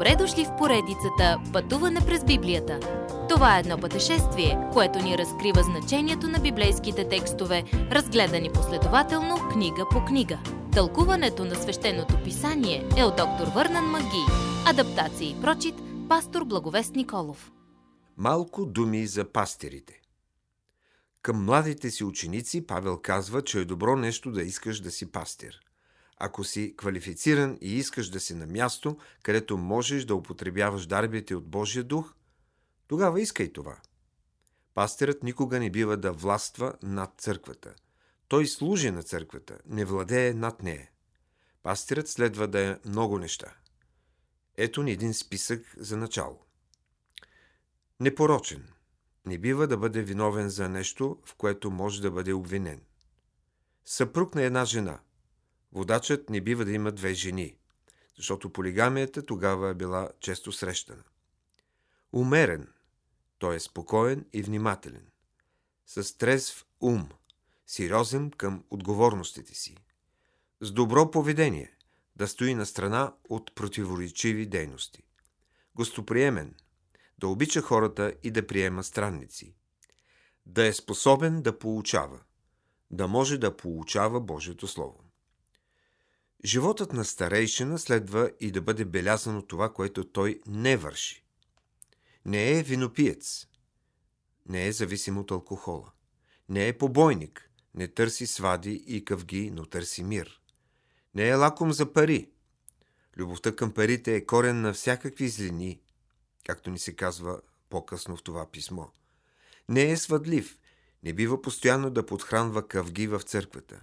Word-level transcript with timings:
Добре 0.00 0.16
дошли 0.16 0.44
в 0.44 0.56
поредицата 0.58 1.40
Пътуване 1.52 2.00
през 2.06 2.24
Библията. 2.24 2.80
Това 3.28 3.56
е 3.56 3.60
едно 3.60 3.78
пътешествие, 3.78 4.58
което 4.72 4.98
ни 4.98 5.18
разкрива 5.18 5.62
значението 5.62 6.28
на 6.28 6.38
библейските 6.38 7.08
текстове, 7.08 7.64
разгледани 7.72 8.50
последователно 8.52 9.36
книга 9.52 9.86
по 9.90 10.04
книга. 10.04 10.38
Тълкуването 10.72 11.44
на 11.44 11.54
свещеното 11.54 12.14
писание 12.24 12.88
е 12.96 13.04
от 13.04 13.16
доктор 13.16 13.46
Върнан 13.54 13.84
Маги. 13.84 14.24
Адаптация 14.66 15.30
и 15.30 15.40
прочит, 15.40 15.74
пастор 16.08 16.44
Благовест 16.44 16.94
Николов. 16.94 17.52
Малко 18.16 18.66
думи 18.66 19.06
за 19.06 19.32
пастирите. 19.32 20.00
Към 21.22 21.44
младите 21.44 21.90
си 21.90 22.04
ученици 22.04 22.66
Павел 22.66 22.98
казва, 23.02 23.42
че 23.42 23.60
е 23.60 23.64
добро 23.64 23.96
нещо 23.96 24.30
да 24.30 24.42
искаш 24.42 24.80
да 24.80 24.90
си 24.90 25.12
пастир– 25.12 25.60
ако 26.22 26.44
си 26.44 26.74
квалифициран 26.76 27.58
и 27.60 27.76
искаш 27.76 28.08
да 28.08 28.20
си 28.20 28.34
на 28.34 28.46
място, 28.46 28.98
където 29.22 29.58
можеш 29.58 30.04
да 30.04 30.14
употребяваш 30.14 30.86
дарбите 30.86 31.34
от 31.34 31.46
Божия 31.46 31.84
дух, 31.84 32.14
тогава 32.86 33.20
искай 33.20 33.52
това. 33.52 33.80
Пастирът 34.74 35.22
никога 35.22 35.60
не 35.60 35.70
бива 35.70 35.96
да 35.96 36.12
властва 36.12 36.74
над 36.82 37.14
църквата. 37.18 37.74
Той 38.28 38.46
служи 38.46 38.90
на 38.90 39.02
църквата, 39.02 39.58
не 39.66 39.84
владее 39.84 40.34
над 40.34 40.62
нея. 40.62 40.90
Пастирът 41.62 42.08
следва 42.08 42.48
да 42.48 42.60
е 42.60 42.76
много 42.84 43.18
неща. 43.18 43.54
Ето 44.56 44.82
ни 44.82 44.92
един 44.92 45.14
списък 45.14 45.74
за 45.76 45.96
начало. 45.96 46.40
Непорочен. 48.00 48.68
Не 49.26 49.38
бива 49.38 49.66
да 49.66 49.76
бъде 49.76 50.02
виновен 50.02 50.48
за 50.48 50.68
нещо, 50.68 51.18
в 51.24 51.34
което 51.34 51.70
може 51.70 52.02
да 52.02 52.10
бъде 52.10 52.32
обвинен. 52.32 52.80
Съпруг 53.84 54.34
на 54.34 54.42
една 54.42 54.64
жена– 54.64 54.98
Водачът 55.72 56.30
не 56.30 56.40
бива 56.40 56.64
да 56.64 56.72
има 56.72 56.92
две 56.92 57.14
жени, 57.14 57.56
защото 58.16 58.52
полигамията 58.52 59.26
тогава 59.26 59.70
е 59.70 59.74
била 59.74 60.10
често 60.20 60.52
срещана. 60.52 61.04
Умерен, 62.12 62.68
той 63.38 63.56
е 63.56 63.60
спокоен 63.60 64.26
и 64.32 64.42
внимателен, 64.42 65.06
с 65.86 66.18
трезв 66.18 66.66
ум, 66.80 67.08
сериозен 67.66 68.30
към 68.30 68.64
отговорностите 68.70 69.54
си, 69.54 69.76
с 70.60 70.72
добро 70.72 71.10
поведение, 71.10 71.76
да 72.16 72.28
стои 72.28 72.54
на 72.54 72.66
страна 72.66 73.14
от 73.28 73.54
противоречиви 73.54 74.46
дейности, 74.46 75.02
гостоприемен, 75.74 76.54
да 77.18 77.28
обича 77.28 77.62
хората 77.62 78.14
и 78.22 78.30
да 78.30 78.46
приема 78.46 78.84
странници, 78.84 79.54
да 80.46 80.66
е 80.66 80.72
способен 80.72 81.42
да 81.42 81.58
получава, 81.58 82.20
да 82.90 83.08
може 83.08 83.38
да 83.38 83.56
получава 83.56 84.20
Божието 84.20 84.66
Слово. 84.66 85.09
Животът 86.44 86.92
на 86.92 87.04
старейшина 87.04 87.78
следва 87.78 88.30
и 88.40 88.50
да 88.50 88.60
бъде 88.60 88.84
белязан 88.84 89.36
от 89.36 89.48
това, 89.48 89.72
което 89.72 90.04
той 90.04 90.40
не 90.46 90.76
върши. 90.76 91.24
Не 92.24 92.58
е 92.58 92.62
винопиец. 92.62 93.46
Не 94.48 94.66
е 94.66 94.72
зависим 94.72 95.18
от 95.18 95.30
алкохола. 95.30 95.92
Не 96.48 96.68
е 96.68 96.78
побойник. 96.78 97.50
Не 97.74 97.88
търси 97.88 98.26
свади 98.26 98.84
и 98.86 99.04
къвги, 99.04 99.50
но 99.50 99.66
търси 99.66 100.02
мир. 100.02 100.40
Не 101.14 101.28
е 101.28 101.34
лаком 101.34 101.72
за 101.72 101.92
пари. 101.92 102.30
Любовта 103.16 103.56
към 103.56 103.72
парите 103.72 104.16
е 104.16 104.26
корен 104.26 104.60
на 104.60 104.72
всякакви 104.72 105.28
злини, 105.28 105.80
както 106.46 106.70
ни 106.70 106.78
се 106.78 106.96
казва 106.96 107.40
по-късно 107.70 108.16
в 108.16 108.22
това 108.22 108.50
писмо. 108.50 108.86
Не 109.68 109.90
е 109.90 109.96
свъдлив. 109.96 110.58
Не 111.02 111.12
бива 111.12 111.42
постоянно 111.42 111.90
да 111.90 112.06
подхранва 112.06 112.68
къвги 112.68 113.06
в 113.06 113.20
църквата. 113.20 113.82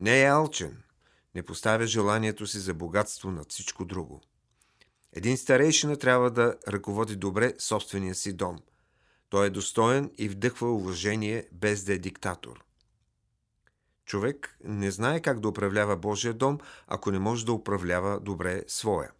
Не 0.00 0.22
е 0.22 0.26
алчен 0.26 0.82
не 1.34 1.42
поставя 1.42 1.86
желанието 1.86 2.46
си 2.46 2.58
за 2.58 2.74
богатство 2.74 3.30
над 3.30 3.52
всичко 3.52 3.84
друго. 3.84 4.20
Един 5.12 5.36
старейшина 5.36 5.96
трябва 5.96 6.30
да 6.30 6.56
ръководи 6.68 7.16
добре 7.16 7.54
собствения 7.58 8.14
си 8.14 8.32
дом. 8.32 8.58
Той 9.28 9.46
е 9.46 9.50
достоен 9.50 10.10
и 10.18 10.28
вдъхва 10.28 10.74
уважение, 10.74 11.48
без 11.52 11.84
да 11.84 11.92
е 11.92 11.98
диктатор. 11.98 12.64
Човек 14.04 14.58
не 14.64 14.90
знае 14.90 15.20
как 15.20 15.40
да 15.40 15.48
управлява 15.48 15.96
Божия 15.96 16.34
дом, 16.34 16.58
ако 16.86 17.10
не 17.10 17.18
може 17.18 17.46
да 17.46 17.52
управлява 17.52 18.20
добре 18.20 18.62
своя. 18.68 19.10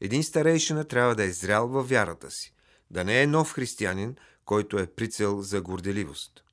Един 0.00 0.24
старейшина 0.24 0.84
трябва 0.84 1.14
да 1.14 1.24
е 1.24 1.30
зрял 1.30 1.68
във 1.68 1.88
вярата 1.88 2.30
си, 2.30 2.54
да 2.90 3.04
не 3.04 3.22
е 3.22 3.26
нов 3.26 3.52
християнин, 3.52 4.16
който 4.44 4.78
е 4.78 4.86
прицел 4.86 5.42
за 5.42 5.62
горделивост. 5.62 6.43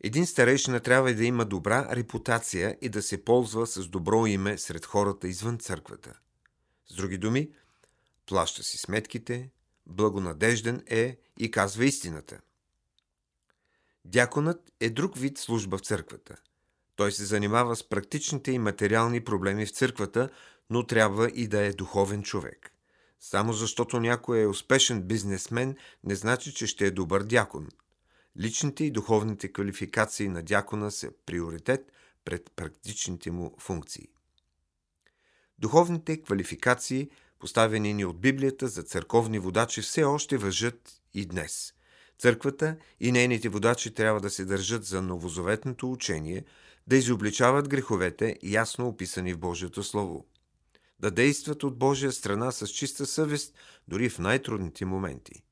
Един 0.00 0.26
старейшина 0.26 0.80
трябва 0.80 1.14
да 1.14 1.24
има 1.24 1.44
добра 1.44 1.96
репутация 1.96 2.78
и 2.80 2.88
да 2.88 3.02
се 3.02 3.24
ползва 3.24 3.66
с 3.66 3.88
добро 3.88 4.26
име 4.26 4.58
сред 4.58 4.86
хората 4.86 5.28
извън 5.28 5.58
църквата. 5.58 6.18
С 6.86 6.94
други 6.94 7.18
думи, 7.18 7.50
плаща 8.26 8.62
си 8.62 8.78
сметките, 8.78 9.50
благонадежден 9.86 10.82
е 10.86 11.16
и 11.38 11.50
казва 11.50 11.84
истината. 11.84 12.40
Дяконът 14.04 14.72
е 14.80 14.90
друг 14.90 15.16
вид 15.16 15.38
служба 15.38 15.78
в 15.78 15.80
църквата. 15.80 16.36
Той 16.96 17.12
се 17.12 17.24
занимава 17.24 17.76
с 17.76 17.88
практичните 17.88 18.52
и 18.52 18.58
материални 18.58 19.24
проблеми 19.24 19.66
в 19.66 19.70
църквата, 19.70 20.28
но 20.70 20.86
трябва 20.86 21.28
и 21.28 21.48
да 21.48 21.60
е 21.60 21.72
духовен 21.72 22.22
човек. 22.22 22.72
Само 23.20 23.52
защото 23.52 24.00
някой 24.00 24.40
е 24.40 24.46
успешен 24.46 25.02
бизнесмен, 25.02 25.76
не 26.04 26.14
значи, 26.14 26.54
че 26.54 26.66
ще 26.66 26.86
е 26.86 26.90
добър 26.90 27.22
дякон– 27.22 27.68
Личните 28.40 28.84
и 28.84 28.90
духовните 28.90 29.52
квалификации 29.52 30.28
на 30.28 30.42
дякона 30.42 30.90
са 30.90 31.10
приоритет 31.26 31.92
пред 32.24 32.50
практичните 32.56 33.30
му 33.30 33.54
функции. 33.58 34.08
Духовните 35.58 36.22
квалификации, 36.22 37.10
поставени 37.38 37.94
ни 37.94 38.04
от 38.04 38.20
Библията 38.20 38.68
за 38.68 38.82
църковни 38.82 39.38
водачи, 39.38 39.82
все 39.82 40.04
още 40.04 40.36
въжат 40.36 41.02
и 41.14 41.26
днес. 41.26 41.74
Църквата 42.18 42.76
и 43.00 43.12
нейните 43.12 43.48
водачи 43.48 43.94
трябва 43.94 44.20
да 44.20 44.30
се 44.30 44.44
държат 44.44 44.84
за 44.84 45.02
новозаветното 45.02 45.92
учение, 45.92 46.44
да 46.86 46.96
изобличават 46.96 47.68
греховете, 47.68 48.36
ясно 48.42 48.88
описани 48.88 49.34
в 49.34 49.38
Божието 49.38 49.82
Слово. 49.82 50.26
Да 51.00 51.10
действат 51.10 51.64
от 51.64 51.78
Божия 51.78 52.12
страна 52.12 52.50
с 52.50 52.68
чиста 52.68 53.06
съвест, 53.06 53.54
дори 53.88 54.08
в 54.08 54.18
най-трудните 54.18 54.84
моменти 54.84 55.42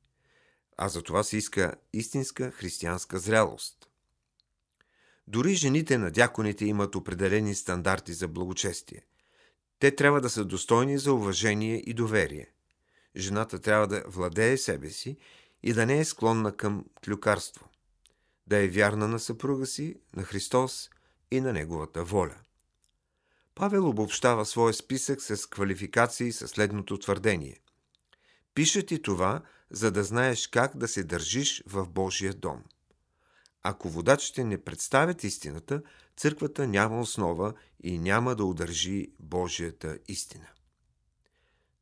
а 0.77 0.89
за 0.89 1.01
това 1.01 1.23
се 1.23 1.37
иска 1.37 1.73
истинска 1.93 2.51
християнска 2.51 3.19
зрялост. 3.19 3.89
Дори 5.27 5.53
жените 5.53 5.97
на 5.97 6.11
дяконите 6.11 6.65
имат 6.65 6.95
определени 6.95 7.55
стандарти 7.55 8.13
за 8.13 8.27
благочестие. 8.27 9.05
Те 9.79 9.95
трябва 9.95 10.21
да 10.21 10.29
са 10.29 10.45
достойни 10.45 10.97
за 10.97 11.13
уважение 11.13 11.83
и 11.85 11.93
доверие. 11.93 12.51
Жената 13.15 13.59
трябва 13.59 13.87
да 13.87 14.03
владее 14.07 14.57
себе 14.57 14.89
си 14.89 15.17
и 15.63 15.73
да 15.73 15.85
не 15.85 15.99
е 15.99 16.05
склонна 16.05 16.57
към 16.57 16.85
клюкарство. 17.05 17.69
Да 18.47 18.57
е 18.57 18.67
вярна 18.67 19.07
на 19.07 19.19
съпруга 19.19 19.65
си, 19.65 19.95
на 20.15 20.23
Христос 20.23 20.89
и 21.31 21.41
на 21.41 21.53
Неговата 21.53 22.03
воля. 22.03 22.35
Павел 23.55 23.89
обобщава 23.89 24.45
своя 24.45 24.73
списък 24.73 25.21
с 25.21 25.49
квалификации 25.49 26.31
със 26.31 26.51
следното 26.51 26.97
твърдение. 26.97 27.59
Пиша 28.53 28.83
ти 28.83 29.01
това, 29.01 29.41
за 29.71 29.91
да 29.91 30.03
знаеш 30.03 30.47
как 30.47 30.77
да 30.77 30.87
се 30.87 31.03
държиш 31.03 31.63
в 31.67 31.89
Божия 31.89 32.33
дом. 32.33 32.63
Ако 33.63 33.89
водачите 33.89 34.43
не 34.43 34.63
представят 34.63 35.23
истината, 35.23 35.81
църквата 36.17 36.67
няма 36.67 36.99
основа 36.99 37.53
и 37.83 37.99
няма 37.99 38.35
да 38.35 38.45
удържи 38.45 39.11
Божията 39.19 39.97
истина. 40.07 40.47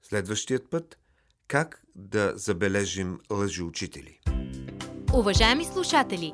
Следващият 0.01 0.69
път– 0.69 0.97
как 1.47 1.83
да 1.95 2.33
забележим 2.35 3.19
лъжеучители. 3.31 4.19
Уважаеми 5.13 5.65
слушатели, 5.65 6.33